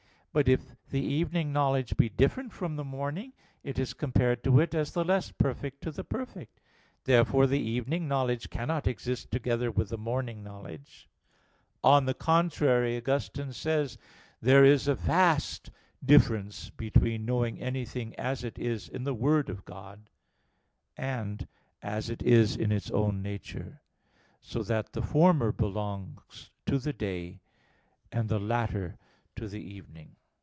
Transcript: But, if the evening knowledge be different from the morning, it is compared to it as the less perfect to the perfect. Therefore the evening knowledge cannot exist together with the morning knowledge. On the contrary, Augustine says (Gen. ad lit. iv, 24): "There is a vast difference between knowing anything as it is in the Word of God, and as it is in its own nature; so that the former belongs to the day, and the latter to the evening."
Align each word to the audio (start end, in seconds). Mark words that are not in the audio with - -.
But, 0.33 0.47
if 0.47 0.77
the 0.89 1.01
evening 1.01 1.51
knowledge 1.51 1.97
be 1.97 2.07
different 2.07 2.53
from 2.53 2.77
the 2.77 2.85
morning, 2.85 3.33
it 3.65 3.77
is 3.77 3.93
compared 3.93 4.45
to 4.45 4.61
it 4.61 4.73
as 4.73 4.93
the 4.93 5.03
less 5.03 5.29
perfect 5.29 5.81
to 5.83 5.91
the 5.91 6.05
perfect. 6.05 6.61
Therefore 7.03 7.47
the 7.47 7.59
evening 7.59 8.07
knowledge 8.07 8.49
cannot 8.49 8.87
exist 8.87 9.29
together 9.29 9.69
with 9.69 9.89
the 9.89 9.97
morning 9.97 10.41
knowledge. 10.41 11.09
On 11.83 12.05
the 12.05 12.13
contrary, 12.13 12.95
Augustine 12.95 13.51
says 13.51 13.97
(Gen. 13.97 13.97
ad 13.97 14.07
lit. 14.07 14.07
iv, 14.07 14.45
24): 14.45 14.53
"There 14.53 14.65
is 14.71 14.87
a 14.87 14.95
vast 14.95 15.71
difference 16.01 16.69
between 16.69 17.25
knowing 17.25 17.59
anything 17.59 18.15
as 18.15 18.45
it 18.45 18.57
is 18.57 18.87
in 18.87 19.03
the 19.03 19.13
Word 19.13 19.49
of 19.49 19.65
God, 19.65 20.09
and 20.95 21.45
as 21.81 22.09
it 22.09 22.21
is 22.23 22.55
in 22.55 22.71
its 22.71 22.89
own 22.91 23.21
nature; 23.21 23.81
so 24.41 24.63
that 24.63 24.93
the 24.93 25.01
former 25.01 25.51
belongs 25.51 26.51
to 26.67 26.79
the 26.79 26.93
day, 26.93 27.41
and 28.13 28.29
the 28.29 28.39
latter 28.39 28.97
to 29.35 29.49
the 29.49 29.59
evening." 29.61 30.15